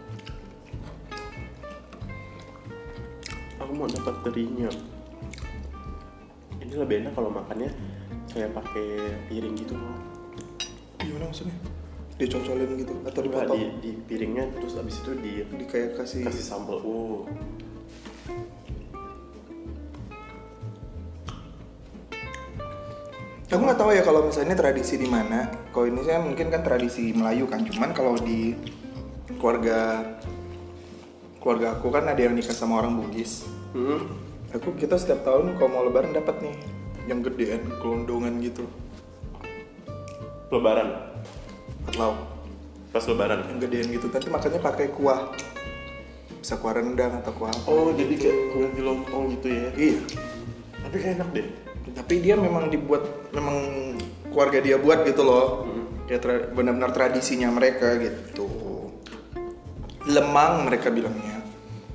Aku 3.70 3.78
mau 3.78 3.86
dapat 3.86 4.26
terinya. 4.26 4.66
Ini 6.58 6.74
lebih 6.74 7.06
enak 7.06 7.14
kalau 7.14 7.30
makannya 7.30 7.70
kayak 8.34 8.50
pakai 8.50 9.14
piring 9.30 9.54
gitu 9.62 9.78
loh. 9.78 9.94
Gimana 10.98 11.30
maksudnya? 11.30 11.54
Dicocolin 12.18 12.66
gitu 12.82 12.98
atau 13.06 13.20
dipotong? 13.22 13.54
di, 13.54 13.70
di 13.78 13.90
piringnya 14.10 14.50
terus 14.58 14.74
abis 14.74 14.98
itu 15.06 15.14
di 15.22 15.46
Di 15.46 15.64
kayak 15.70 16.02
kasih, 16.02 16.26
kasih 16.26 16.42
sambal. 16.42 16.82
Oh, 16.82 17.30
Aku 23.54 23.62
nggak 23.62 23.78
tahu 23.78 23.94
ya 23.94 24.02
kalau 24.02 24.26
misalnya 24.26 24.58
tradisi 24.58 24.98
di 24.98 25.06
mana. 25.06 25.46
Kalau 25.70 25.86
ini 25.86 26.02
saya 26.02 26.18
mungkin 26.18 26.50
kan 26.50 26.66
tradisi 26.66 27.14
Melayu 27.14 27.46
kan. 27.46 27.62
Cuman 27.62 27.94
kalau 27.94 28.18
di 28.18 28.50
keluarga 29.38 30.10
keluarga 31.38 31.78
aku 31.78 31.86
kan 31.94 32.10
ada 32.10 32.18
yang 32.18 32.34
nikah 32.34 32.50
sama 32.50 32.82
orang 32.82 32.98
Bugis. 32.98 33.60
Hmm. 33.76 34.00
Aku 34.50 34.74
kita 34.74 34.98
setiap 34.98 35.22
tahun 35.22 35.54
kalau 35.56 35.70
mau 35.70 35.82
Lebaran 35.86 36.10
dapat 36.10 36.42
nih 36.42 36.56
yang 37.06 37.22
gedean 37.22 37.62
kelondongan 37.78 38.42
gitu. 38.42 38.66
Lebaran, 40.50 41.14
Atau 41.86 42.18
pas 42.90 43.04
lebaran. 43.06 43.46
yang 43.46 43.62
gedean 43.62 43.86
gitu. 43.94 44.10
Tapi 44.10 44.26
makannya 44.26 44.58
pakai 44.58 44.90
kuah. 44.90 45.30
Bisa 46.42 46.58
kuah 46.58 46.74
rendang 46.74 47.14
atau 47.22 47.30
kuah 47.38 47.54
apa. 47.54 47.70
Oh, 47.70 47.94
jadi 47.94 48.14
kayak 48.18 48.38
kulit 48.50 48.72
di 48.74 48.82
lontong 48.82 49.24
gitu 49.38 49.46
ya. 49.46 49.68
Iya. 49.78 50.00
Tapi 50.82 50.96
kayak 50.98 51.14
enak 51.22 51.28
deh. 51.30 51.46
Tapi 51.94 52.14
dia 52.18 52.34
memang 52.34 52.66
dibuat 52.66 53.06
memang 53.30 53.56
keluarga 54.34 54.58
dia 54.58 54.76
buat 54.82 55.06
gitu 55.06 55.22
loh. 55.22 55.70
Kayak 56.10 56.20
tra- 56.26 56.48
benar-benar 56.50 56.90
tradisinya 56.90 57.54
mereka 57.54 57.94
gitu. 58.02 58.50
Lemang 60.10 60.66
mereka 60.66 60.90
bilangnya. 60.90 61.38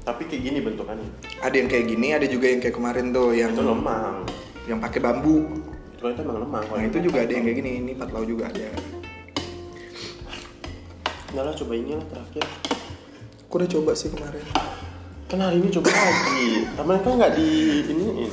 Tapi 0.05 0.21
kayak 0.29 0.41
gini 0.45 0.59
bentukannya. 0.61 1.09
Ada 1.41 1.55
yang 1.57 1.65
kayak 1.65 1.85
gini, 1.89 2.07
ada 2.13 2.27
juga 2.29 2.45
yang 2.45 2.61
kayak 2.61 2.75
kemarin 2.77 3.09
tuh 3.09 3.33
yang 3.33 3.57
Itu 3.57 3.65
lemang. 3.65 4.21
yang 4.69 4.77
pakai 4.77 5.01
bambu. 5.01 5.49
Kalau 5.97 6.09
itu 6.13 6.21
emang 6.21 6.37
lemang. 6.45 6.63
Nah 6.69 6.83
itu 6.85 6.97
juga 7.01 7.25
ada 7.25 7.33
yang 7.33 7.41
kayak 7.41 7.57
gini. 7.57 7.71
Ini 7.81 7.91
patlau 7.97 8.21
juga 8.21 8.53
ada. 8.53 8.69
Enggak 11.33 11.43
lah, 11.43 11.53
coba 11.57 11.73
ini 11.73 11.91
lah 11.97 12.05
terakhir. 12.05 12.45
Aku 13.49 13.53
udah 13.57 13.69
coba 13.69 13.91
sih 13.97 14.09
kemarin. 14.13 14.45
Kan 15.25 15.41
hari 15.41 15.57
ini 15.57 15.73
coba 15.73 15.89
lagi. 15.89 16.69
Kemarin 16.77 17.01
kan 17.01 17.11
nggak 17.17 17.33
di 17.33 17.49
iniin 17.89 18.31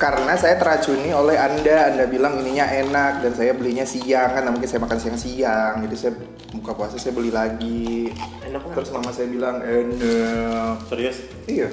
karena 0.00 0.32
saya 0.40 0.56
teracuni 0.56 1.12
oleh 1.12 1.36
anda. 1.36 1.92
Anda 1.92 2.08
bilang 2.08 2.40
ininya 2.40 2.64
enak 2.64 3.20
dan 3.20 3.32
saya 3.36 3.52
belinya 3.52 3.84
siang. 3.84 4.32
Kan 4.32 4.48
nah, 4.48 4.52
mungkin 4.56 4.66
saya 4.66 4.80
makan 4.80 4.96
siang 4.98 5.18
siang 5.20 5.84
jadi 5.84 5.96
saya 6.00 6.12
buka 6.56 6.72
puasa 6.72 6.96
saya 6.96 7.12
beli 7.12 7.28
lagi. 7.28 8.08
Enak 8.48 8.64
kan? 8.64 8.72
terus 8.80 8.90
mama 8.96 9.12
saya 9.12 9.28
bilang 9.28 9.60
enak. 9.60 10.88
Serius? 10.88 11.20
Iya. 11.44 11.68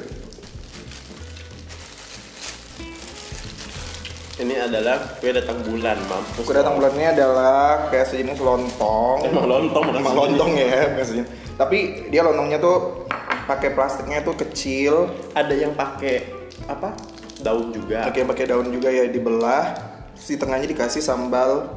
Ini 4.38 4.70
adalah 4.70 5.18
kue 5.18 5.34
datang 5.34 5.66
bulan 5.66 5.98
mampus 6.06 6.46
kue 6.46 6.54
datang 6.54 6.78
bulan 6.78 6.94
ini 6.94 7.10
adalah 7.10 7.90
kayak 7.90 8.12
sejenis 8.12 8.38
lontong. 8.44 9.26
Emang 9.26 9.50
lontong 9.50 9.96
emang 9.96 10.14
lontong 10.14 10.52
ya 10.54 10.94
maksudnya. 10.94 11.26
tapi 11.58 12.06
dia 12.14 12.22
lontongnya 12.22 12.62
tuh 12.62 13.08
pakai 13.50 13.74
plastiknya 13.74 14.22
tuh 14.22 14.38
kecil. 14.38 15.10
Ada 15.34 15.58
yang 15.58 15.74
pakai 15.74 16.22
apa? 16.70 16.94
Daun 17.38 17.70
juga. 17.70 18.10
pakai 18.10 18.26
pakai 18.26 18.46
daun 18.50 18.68
juga 18.70 18.90
ya 18.90 19.06
dibelah. 19.06 19.78
Di 20.18 20.34
tengahnya 20.34 20.66
dikasih 20.66 21.00
sambal 21.00 21.70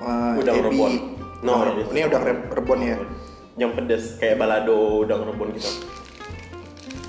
uh, 0.00 0.34
Udang 0.40 0.56
ebi. 0.56 0.66
rebon. 0.72 0.92
No, 1.44 1.52
Udang 1.60 1.60
ini- 1.60 1.68
rebon. 1.84 1.92
ini 1.92 2.00
udang 2.08 2.22
re- 2.24 2.46
rebon 2.50 2.80
ya. 2.80 2.96
Yang 3.58 3.70
pedes 3.76 4.04
kayak 4.16 4.36
balado 4.38 5.04
udang 5.04 5.22
rebon 5.28 5.52
gitu. 5.52 5.68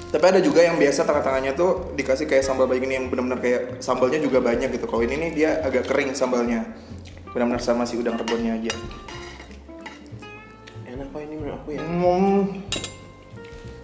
Tapi 0.09 0.25
ada 0.25 0.41
juga 0.41 0.65
yang 0.65 0.81
biasa 0.81 1.05
tengah-tengahnya 1.05 1.53
tuh 1.53 1.93
dikasih 1.93 2.25
kayak 2.25 2.41
sambal 2.41 2.65
begini 2.65 2.97
yang 2.97 3.13
benar-benar 3.13 3.37
kayak 3.39 3.61
sambalnya 3.79 4.17
juga 4.17 4.41
banyak 4.41 4.73
gitu. 4.73 4.89
Kalau 4.89 5.05
ini 5.05 5.15
nih 5.15 5.31
dia 5.31 5.49
agak 5.61 5.85
kering 5.85 6.17
sambalnya. 6.17 6.65
Benar-benar 7.29 7.61
sama 7.61 7.85
si 7.85 7.93
udang 7.93 8.17
rebonnya 8.17 8.57
aja. 8.57 8.73
Enak 10.89 11.13
kok 11.13 11.21
ini 11.21 11.35
menurut 11.37 11.61
aku 11.61 11.69
ya. 11.77 11.81
Hmm. 11.85 12.41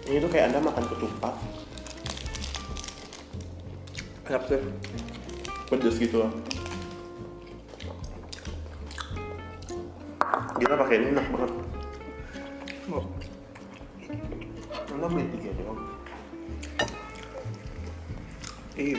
Ini 0.06 0.18
tuh 0.18 0.30
kayak 0.30 0.46
Anda 0.50 0.60
makan 0.66 0.84
ketupat. 0.90 1.34
Enak 4.26 4.44
sih. 4.50 4.58
Pedes 5.70 6.02
gitu 6.02 6.26
loh. 6.26 6.34
Kita 10.58 10.74
pakai 10.82 10.98
ini 10.98 11.14
enak 11.14 11.26
banget. 11.30 11.52
Oh. 12.90 13.06
Anda 14.98 15.06
beli 15.14 15.30
tiga 15.38 15.52
dong. 15.62 15.80
Iya. 18.74 18.98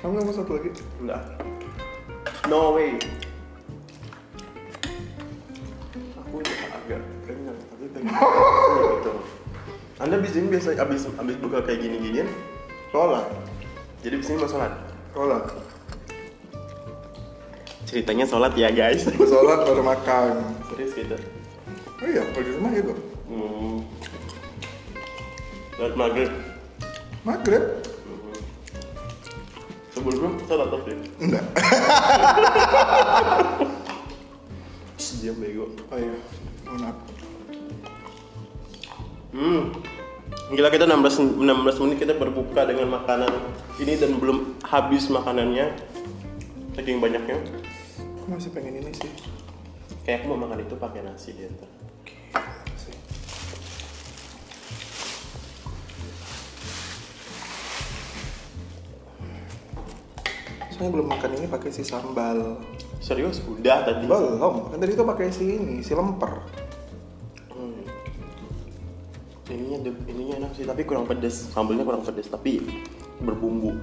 Kamu 0.00 0.10
nggak 0.16 0.24
mau 0.24 0.34
satu 0.40 0.50
lagi? 0.56 0.70
Enggak. 1.04 1.22
No 2.48 2.72
way. 2.72 2.96
Aku 6.16 6.40
udah 6.40 6.56
agak 6.80 7.02
kenyang, 7.28 7.58
tapi 7.60 7.84
pengen 7.92 8.08
gitu. 8.08 9.12
Anda 10.02 10.16
biasanya 10.16 10.48
biasa 10.48 10.68
abis 10.80 11.02
abis 11.12 11.36
buka 11.42 11.60
kayak 11.60 11.84
gini-ginian, 11.84 12.28
Sholat. 12.88 13.26
Jadi 13.98 14.14
bisanya 14.18 14.38
mau 14.46 14.50
sholat. 14.50 14.72
Sholat. 15.10 15.44
Ceritanya 17.88 18.24
sholat 18.28 18.52
ya 18.54 18.70
guys. 18.70 19.02
Sholat 19.10 19.64
baru 19.66 19.82
makan. 19.82 20.54
Serius 20.70 20.92
gitu. 20.94 21.16
Oh 21.98 22.06
iya, 22.06 22.22
kalau 22.30 22.44
di 22.46 22.52
rumah 22.54 22.70
gitu. 22.70 22.94
Hmm. 23.26 23.82
Sholat 25.74 25.94
maghrib. 25.98 26.30
Maghrib? 27.26 27.64
Sebelum 29.90 30.38
sholat 30.46 30.68
tapi. 30.70 30.92
Enggak. 31.18 31.44
Diam 35.18 35.34
bego. 35.42 35.66
Oh 35.90 35.98
iya. 35.98 36.14
Maaf. 36.70 36.96
Hmm. 39.34 39.74
Gila 40.48 40.72
kita 40.72 40.88
16 40.88 41.44
16 41.44 41.44
menit 41.84 41.96
kita 42.00 42.16
berbuka 42.16 42.64
dengan 42.64 42.88
makanan 42.96 43.28
ini 43.84 44.00
dan 44.00 44.16
belum 44.16 44.56
habis 44.64 45.12
makanannya. 45.12 45.76
Saking 46.72 47.04
banyaknya. 47.04 47.36
Aku 48.00 48.32
masih 48.32 48.48
pengen 48.56 48.80
ini 48.80 48.88
sih. 48.96 49.12
Kayak 50.08 50.24
aku 50.24 50.32
mau 50.32 50.48
makan 50.48 50.64
itu 50.64 50.72
pakai 50.80 51.04
nasi 51.04 51.36
dia 51.36 51.52
ntar. 51.52 51.68
Saya 60.72 60.88
belum 60.88 61.12
makan 61.12 61.30
ini 61.36 61.46
pakai 61.52 61.68
si 61.76 61.84
sambal. 61.84 62.56
Serius? 63.04 63.44
Udah 63.44 63.84
tadi. 63.84 64.08
Belum. 64.08 64.72
Kan 64.72 64.80
tadi 64.80 64.96
itu 64.96 65.04
pakai 65.04 65.28
si 65.28 65.60
ini, 65.60 65.84
si 65.84 65.92
lemper. 65.92 66.40
Hmm. 69.58 69.66
Ininya 69.74 69.90
ininya 70.06 70.34
enak 70.46 70.50
sih 70.54 70.64
tapi 70.64 70.86
kurang 70.86 71.10
pedes. 71.10 71.50
Sambalnya 71.50 71.82
kurang 71.82 72.06
pedes 72.06 72.30
tapi 72.30 72.62
berbumbu. 73.18 73.74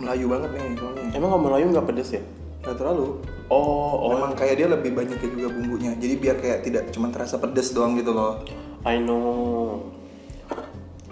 Melayu 0.00 0.26
banget 0.30 0.48
nih 0.56 0.78
soalnya. 0.80 1.04
Emang 1.12 1.28
kalau 1.36 1.42
Melayu 1.44 1.66
nggak 1.74 1.86
pedes 1.92 2.10
ya? 2.16 2.22
Gak 2.64 2.76
terlalu. 2.80 3.22
Oh, 3.48 4.08
oh. 4.08 4.10
Memang 4.12 4.34
kayak 4.34 4.54
dia 4.58 4.68
lebih 4.68 4.92
banyak 4.92 5.18
ya 5.18 5.28
juga 5.30 5.48
bumbunya. 5.52 5.92
Jadi 5.94 6.14
biar 6.18 6.36
kayak 6.42 6.58
tidak 6.66 6.82
cuma 6.90 7.08
terasa 7.12 7.38
pedes 7.38 7.70
doang 7.70 7.94
gitu 7.94 8.10
loh. 8.10 8.42
I 8.86 8.98
know. 8.98 9.84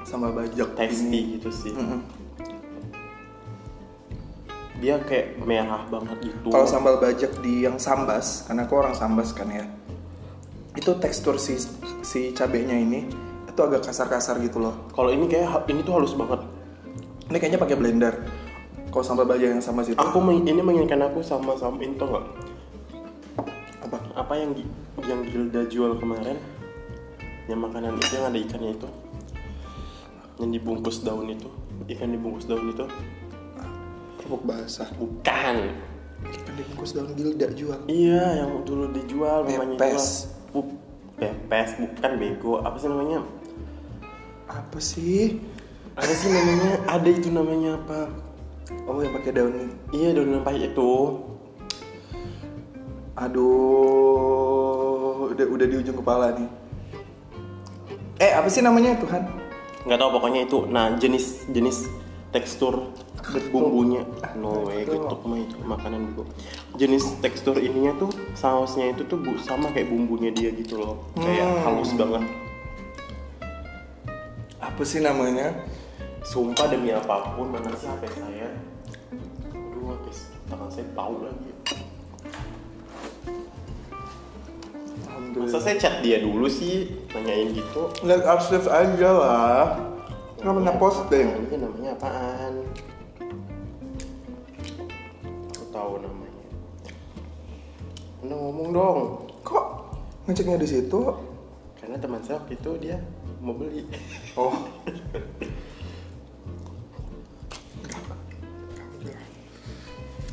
Sambal 0.07 0.33
bajak 0.35 0.75
Tasty 0.79 1.07
ini. 1.07 1.21
gitu 1.39 1.51
sih. 1.51 1.75
Mm-mm. 1.75 2.01
Dia 4.79 5.01
kayak 5.03 5.41
merah 5.43 5.83
banget 5.89 6.31
gitu. 6.31 6.53
Kalau 6.53 6.67
sambal 6.69 7.01
bajak 7.01 7.33
di 7.41 7.65
yang 7.65 7.81
sambas, 7.81 8.45
karena 8.45 8.69
aku 8.69 8.75
orang 8.77 8.95
sambas 8.95 9.33
kan 9.33 9.49
ya. 9.49 9.67
Itu 10.77 11.01
tekstur 11.01 11.41
si 11.41 11.57
si 12.05 12.31
cabenya 12.31 12.77
ini 12.77 13.09
itu 13.49 13.61
agak 13.65 13.89
kasar-kasar 13.89 14.37
gitu 14.45 14.61
loh. 14.61 14.87
Kalau 14.93 15.09
ini 15.09 15.25
kayak 15.27 15.65
ini 15.67 15.81
tuh 15.81 15.97
halus 15.97 16.13
banget. 16.13 16.45
Ini 17.27 17.37
kayaknya 17.41 17.61
pakai 17.61 17.77
blender. 17.81 18.15
Kalau 18.93 19.05
sambal 19.05 19.25
bajak 19.25 19.51
yang 19.57 19.65
sambas 19.65 19.89
itu 19.89 19.99
Aku 19.99 20.21
meng- 20.21 20.45
ini 20.45 20.61
mengingatkan 20.61 21.09
aku 21.09 21.21
sama 21.21 21.57
sama 21.57 21.81
itu 21.81 22.01
nggak? 22.01 22.25
apa? 23.83 23.97
Apa 24.17 24.33
yang 24.37 24.53
yang 25.05 25.21
Gilda 25.25 25.65
jual 25.69 25.97
kemarin? 25.97 26.37
Yang 27.47 27.61
makanan 27.61 27.93
itu 27.97 28.13
yang 28.13 28.27
ada 28.29 28.39
ikannya 28.39 28.71
itu. 28.75 28.89
Yang 30.37 30.51
dibungkus 30.61 31.01
daun 31.01 31.33
itu. 31.33 31.49
Ikan 31.87 32.13
dibungkus 32.13 32.45
daun 32.45 32.69
itu. 32.69 32.85
Kerupuk 34.19 34.43
basah. 34.45 34.91
Bukan. 34.99 35.57
Kan 36.27 36.55
dibungkus 36.59 36.93
daun 36.93 37.13
gilda 37.15 37.47
jual. 37.55 37.79
Iya, 37.87 38.43
yang 38.45 38.67
dulu 38.67 38.91
dijual 38.91 39.47
namanya 39.47 39.79
Pepes. 39.79 40.36
Jual. 40.53 40.63
Bu- 40.63 40.79
Pepes 41.17 41.81
bukan 41.81 42.13
bego. 42.21 42.61
Apa 42.61 42.77
sih 42.77 42.93
namanya? 42.93 43.25
Apa 44.53 44.77
sih? 44.77 45.41
Apa 45.97 46.13
sih 46.13 46.29
namanya? 46.29 46.77
Ada 46.93 47.09
itu 47.09 47.33
namanya 47.33 47.81
apa? 47.81 48.13
Oh 48.85 49.01
yang 49.01 49.17
pakai 49.17 49.33
daun. 49.33 49.73
Iya, 49.97 50.13
daun 50.13 50.37
lempah 50.37 50.53
itu. 50.53 51.17
Aduh, 53.97 55.33
udah 55.33 55.47
udah 55.49 55.67
di 55.67 55.77
ujung 55.81 55.97
kepala 55.97 56.37
nih. 56.37 56.49
Eh 58.21 58.33
apa 58.37 58.49
sih 58.53 58.61
namanya 58.61 58.93
Tuhan? 59.01 59.47
nggak 59.87 60.03
tahu 60.03 60.11
pokoknya 60.19 60.51
itu 60.51 60.67
nah 60.67 60.99
jenis 60.99 61.47
jenis 61.47 61.87
tekstur 62.35 62.91
bumbunya. 63.51 64.03
No 64.39 64.67
way 64.67 64.87
gitu 64.87 65.17
mah 65.27 65.39
itu 65.39 65.57
makanan 65.63 66.15
bu. 66.15 66.23
Jenis 66.79 67.05
tekstur 67.19 67.59
ininya 67.59 67.97
tuh 67.99 68.11
sausnya 68.39 68.93
itu 68.95 69.03
tuh 69.07 69.19
bu 69.19 69.35
sama 69.43 69.71
kayak 69.75 69.91
bumbunya 69.91 70.31
dia 70.31 70.51
gitu 70.55 70.79
loh. 70.79 70.95
Kayak 71.19 71.47
Hmm. 71.47 71.63
halus 71.67 71.91
banget. 71.97 72.25
Apa 74.63 74.83
sih 74.85 75.01
namanya? 75.01 75.53
sumpah 76.27 76.67
demi 76.67 76.91
apa 76.91 77.39
pun 77.39 77.55
mana 77.55 77.71
sih 77.79 77.87
HP 77.87 78.03
saya. 78.19 78.51
Aduh 79.55 79.95
HP 79.95 80.05
tangan 80.51 80.67
saya 80.75 80.87
bau 80.91 81.23
lagi. 81.23 81.55
Masa 85.37 85.63
saya 85.63 85.77
chat 85.79 86.03
dia 86.03 86.19
dulu 86.19 86.51
sih 86.51 87.07
nanyain 87.15 87.55
gitu. 87.55 87.93
Lihat 88.03 88.27
arsip 88.27 88.67
aja 88.67 89.11
lah. 89.15 89.65
Nggak 90.43 90.55
pernah 90.59 90.75
posting. 90.83 91.29
ini 91.47 91.57
namanya 91.63 91.91
apaan 91.95 92.55
tahu 95.77 96.01
namanya. 96.01 96.43
Anda 98.25 98.35
ngomong 98.41 98.69
dong. 98.73 98.99
Kok 99.45 99.65
ngeceknya 100.25 100.57
di 100.57 100.69
situ? 100.69 101.01
karena 101.77 102.03
teman 102.03 102.19
saya 102.25 102.43
waktu 102.43 102.59
itu 102.59 102.71
dia 102.83 102.99
mau 103.39 103.55
beli. 103.55 103.87
Oh. 104.35 104.59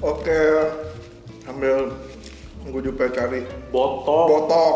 Oke, 0.01 0.41
ambil 1.45 1.93
gue 2.65 2.81
juga 2.81 3.05
cari. 3.13 3.45
Botok. 3.69 4.25
Botok. 4.33 4.75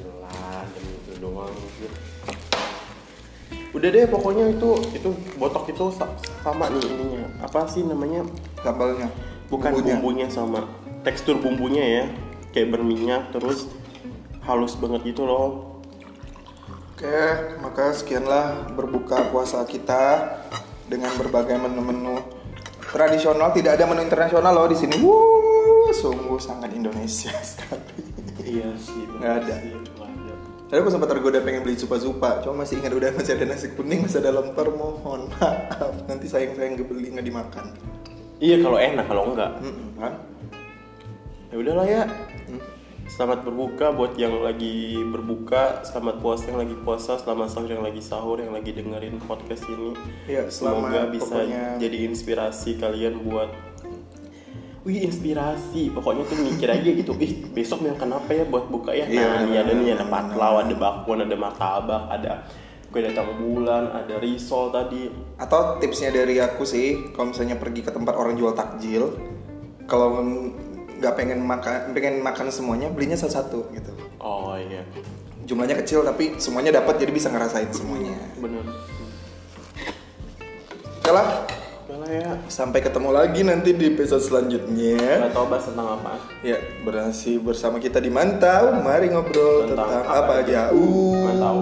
Gila, 0.00 0.64
demi 0.72 0.92
itu 1.04 1.12
doang 1.20 1.52
udah 3.74 3.90
deh 3.90 4.06
pokoknya 4.06 4.54
itu 4.54 4.70
itu 4.94 5.10
botok 5.34 5.66
itu 5.74 5.90
sa- 5.90 6.14
sama 6.46 6.70
nih 6.70 6.88
ininya. 6.88 7.26
Apa 7.42 7.66
sih 7.66 7.82
namanya 7.82 8.22
Sambalnya. 8.64 9.08
bukan 9.46 9.70
Bumbunya. 9.70 9.94
bumbunya 10.00 10.26
sama 10.28 10.64
tekstur 11.04 11.36
bumbunya 11.36 11.84
ya 11.84 12.04
kayak 12.50 12.72
berminyak 12.72 13.28
terus 13.30 13.68
halus 14.42 14.74
banget 14.74 15.12
gitu 15.12 15.28
loh 15.28 15.76
Oke, 16.94 17.10
maka 17.58 17.90
sekianlah 17.90 18.70
berbuka 18.70 19.26
puasa 19.28 19.66
kita 19.66 20.30
dengan 20.86 21.10
berbagai 21.18 21.58
menu-menu 21.58 22.22
tradisional. 22.86 23.50
Tidak 23.50 23.74
ada 23.74 23.82
menu 23.82 24.06
internasional 24.06 24.54
loh 24.54 24.70
di 24.70 24.78
sini. 24.78 25.02
Wuh, 25.02 25.90
sungguh 25.90 26.38
sangat 26.38 26.70
Indonesia 26.70 27.34
sekali. 27.50 27.98
iya 28.46 28.70
sih 28.78 29.10
Nggak 29.18 29.32
ada. 29.42 29.54
Tadi 30.70 30.78
aku 30.78 30.86
sempat 30.88 31.10
tergoda 31.10 31.42
pengen 31.42 31.66
beli 31.66 31.74
supa-supa, 31.74 32.38
cuma 32.46 32.62
masih 32.62 32.78
ingat 32.78 32.94
udah 32.94 33.10
masih 33.10 33.42
ada 33.42 33.46
nasi 33.50 33.74
kuning, 33.74 34.06
masih 34.06 34.22
ada 34.22 34.30
lemper, 34.30 34.70
mohon 34.70 35.26
maaf. 35.34 35.98
Nanti 36.06 36.30
sayang-sayang 36.30 36.78
nggak 36.78 36.88
beli 36.88 37.10
nggak 37.10 37.26
dimakan. 37.26 37.74
Iya 38.40 38.56
kalau 38.62 38.78
enak 38.78 39.06
kalau 39.06 39.22
enggak. 39.30 39.52
Mm-mm, 39.62 39.88
kan? 39.98 40.12
Ya 41.52 41.56
udahlah 41.58 41.86
ya. 41.86 42.02
Selamat 43.04 43.46
berbuka 43.46 43.92
buat 43.94 44.16
yang 44.16 44.42
lagi 44.42 44.96
berbuka 45.06 45.84
selamat 45.86 46.18
puasa 46.24 46.50
yang 46.50 46.58
lagi 46.66 46.74
puasa 46.82 47.20
selamat 47.20 47.52
sahur 47.52 47.70
yang 47.70 47.84
lagi 47.84 48.02
sahur 48.02 48.38
yang 48.40 48.50
lagi 48.56 48.74
dengerin 48.74 49.20
podcast 49.22 49.62
ini. 49.70 49.92
Iya, 50.26 50.48
semoga 50.50 51.12
bisa 51.12 51.36
pokoknya. 51.36 51.78
jadi 51.78 51.96
inspirasi 52.10 52.80
kalian 52.80 53.22
buat 53.22 53.52
Wih 54.84 55.00
inspirasi, 55.00 55.88
pokoknya 55.96 56.28
tuh 56.28 56.44
mikir 56.44 56.68
aja 56.68 56.84
gitu, 56.84 57.16
ih 57.16 57.48
besok 57.56 57.80
mau 57.80 57.96
makan 57.96 58.20
apa 58.20 58.30
ya 58.36 58.44
buat 58.44 58.68
buka 58.68 58.92
ya? 58.92 59.08
Iya, 59.08 59.24
Nah, 59.24 59.40
ini 59.48 59.56
ada 59.56 59.72
nih, 59.72 59.96
ada 59.96 60.04
patlaw, 60.04 60.60
ada 60.60 60.76
bakwan, 60.76 61.24
ada 61.24 61.36
martabak, 61.40 62.04
ada 62.12 62.44
kue 62.94 63.02
datang 63.02 63.26
bulan, 63.42 63.90
ada 63.90 64.22
risol 64.22 64.70
tadi. 64.70 65.10
atau 65.34 65.82
tipsnya 65.82 66.14
dari 66.14 66.38
aku 66.38 66.62
sih 66.62 67.10
kalau 67.10 67.34
misalnya 67.34 67.58
pergi 67.58 67.82
ke 67.82 67.90
tempat 67.90 68.14
orang 68.14 68.38
jual 68.38 68.54
takjil 68.54 69.10
kalau 69.90 70.22
nggak 71.02 71.14
pengen 71.18 71.42
makan 71.42 71.90
pengen 71.90 72.22
makan 72.22 72.54
semuanya 72.54 72.86
belinya 72.94 73.18
satu-satu 73.18 73.74
gitu 73.74 73.90
Oh 74.22 74.54
iya, 74.54 74.86
jumlahnya 75.42 75.74
kecil 75.82 76.06
tapi 76.06 76.38
semuanya 76.38 76.78
dapat 76.78 77.02
jadi 77.02 77.10
bisa 77.10 77.34
ngerasain 77.34 77.74
semuanya 77.74 78.14
bener. 78.38 78.62
oke 81.02 81.10
lah 81.10 81.28
ya, 82.08 82.38
sampai 82.46 82.78
ketemu 82.78 83.10
lagi 83.10 83.40
nanti 83.42 83.74
di 83.74 83.90
episode 83.90 84.22
selanjutnya 84.22 85.18
nggak 85.18 85.34
tahu 85.34 85.46
bahas 85.50 85.66
tentang 85.66 85.88
apa. 85.98 86.12
ya 86.46 86.62
berhasil 86.86 87.42
bersama 87.42 87.82
kita 87.82 87.98
di 87.98 88.08
mantau 88.08 88.70
mari 88.86 89.10
ngobrol 89.10 89.66
Tentang 89.66 89.88
tentang, 89.90 90.06
apa 90.06 90.22
apa 90.30 90.32
aja. 90.46 90.60
uh 90.70 91.24
Mantau. 91.26 91.58